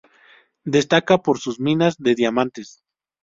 Destaca 0.63 1.19
por 1.21 1.37
sus 1.37 1.59
minas 1.59 1.95
de 1.99 2.15
diamantes. 2.15 2.81